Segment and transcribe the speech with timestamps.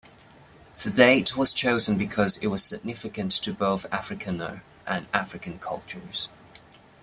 [0.83, 6.29] The date was chosen because it was significant to both Afrikaner and African cultures.